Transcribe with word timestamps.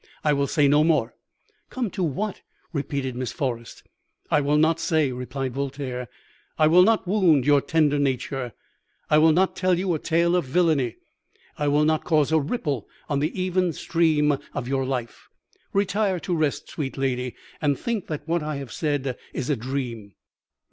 I 0.23 0.33
will 0.33 0.47
say 0.47 0.67
no 0.67 0.83
more.' 0.83 1.13
"'Come 1.69 1.91
to 1.91 2.01
what?' 2.01 2.41
repeated 2.73 3.15
Miss 3.15 3.31
Forrest. 3.31 3.83
"'I 4.31 4.41
will 4.41 4.57
not 4.57 4.79
say,' 4.79 5.11
replied 5.11 5.53
Voltaire. 5.53 6.07
'I 6.57 6.67
will 6.69 6.81
not 6.81 7.05
wound 7.07 7.45
your 7.45 7.61
tender 7.61 7.99
nature; 7.99 8.53
I 9.11 9.19
will 9.19 9.31
not 9.31 9.55
tell 9.55 9.77
you 9.77 9.93
a 9.93 9.99
tale 9.99 10.35
of 10.35 10.43
villainy; 10.45 10.95
I 11.55 11.67
will 11.67 11.85
not 11.85 12.03
cause 12.03 12.31
a 12.31 12.39
ripple 12.39 12.87
on 13.09 13.19
the 13.19 13.39
even 13.39 13.73
stream 13.73 14.39
of 14.55 14.67
your 14.67 14.85
life. 14.85 15.29
Retire 15.71 16.19
to 16.21 16.35
rest, 16.35 16.67
sweet 16.67 16.97
lady, 16.97 17.35
and 17.61 17.77
think 17.77 18.07
that 18.07 18.27
what 18.27 18.41
I 18.41 18.55
have 18.55 18.71
said 18.71 19.15
is 19.33 19.51
a 19.51 19.55
dream.' 19.55 20.15